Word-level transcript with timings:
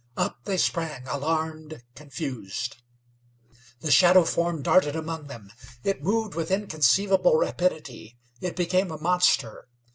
Up 0.17 0.45
they 0.45 0.57
sprang, 0.57 1.05
alarmed, 1.07 1.83
confused. 1.93 2.77
The 3.81 3.91
shadow 3.91 4.23
form 4.23 4.63
darted 4.63 4.95
among 4.95 5.27
them. 5.27 5.51
It 5.83 6.01
moved 6.01 6.33
with 6.33 6.49
inconceivable 6.49 7.37
rapidity; 7.37 8.17
it 8.41 8.55
became 8.55 8.89
a 8.89 8.97
monster. 8.97 9.67